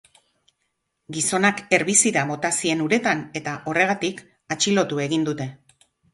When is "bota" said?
2.31-2.51